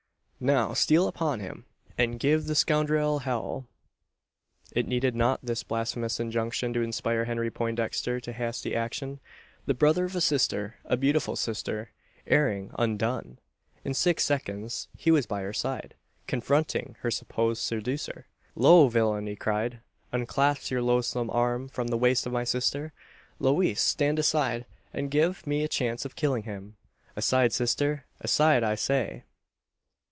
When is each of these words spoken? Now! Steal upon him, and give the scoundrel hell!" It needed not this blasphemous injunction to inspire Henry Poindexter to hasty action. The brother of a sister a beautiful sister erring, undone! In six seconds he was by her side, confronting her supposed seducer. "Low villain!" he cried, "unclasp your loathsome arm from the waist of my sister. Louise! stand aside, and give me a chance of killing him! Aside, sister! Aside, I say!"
Now! 0.43 0.73
Steal 0.73 1.07
upon 1.07 1.39
him, 1.39 1.65
and 1.99 2.19
give 2.19 2.47
the 2.47 2.55
scoundrel 2.55 3.19
hell!" 3.19 3.67
It 4.71 4.87
needed 4.87 5.13
not 5.13 5.37
this 5.45 5.61
blasphemous 5.61 6.19
injunction 6.19 6.73
to 6.73 6.81
inspire 6.81 7.25
Henry 7.25 7.51
Poindexter 7.51 8.19
to 8.21 8.33
hasty 8.33 8.75
action. 8.75 9.19
The 9.67 9.75
brother 9.75 10.03
of 10.05 10.15
a 10.15 10.19
sister 10.21 10.77
a 10.83 10.97
beautiful 10.97 11.35
sister 11.35 11.91
erring, 12.25 12.71
undone! 12.79 13.37
In 13.85 13.93
six 13.93 14.25
seconds 14.25 14.87
he 14.97 15.11
was 15.11 15.27
by 15.27 15.43
her 15.43 15.53
side, 15.53 15.93
confronting 16.25 16.95
her 17.01 17.11
supposed 17.11 17.61
seducer. 17.61 18.25
"Low 18.55 18.87
villain!" 18.87 19.27
he 19.27 19.35
cried, 19.35 19.79
"unclasp 20.11 20.71
your 20.71 20.81
loathsome 20.81 21.29
arm 21.29 21.67
from 21.67 21.89
the 21.89 21.97
waist 21.97 22.25
of 22.25 22.33
my 22.33 22.45
sister. 22.45 22.93
Louise! 23.37 23.79
stand 23.79 24.17
aside, 24.17 24.65
and 24.91 25.11
give 25.11 25.45
me 25.45 25.63
a 25.63 25.67
chance 25.67 26.03
of 26.03 26.15
killing 26.15 26.45
him! 26.45 26.77
Aside, 27.15 27.53
sister! 27.53 28.05
Aside, 28.21 28.63
I 28.63 28.73
say!" 28.73 29.25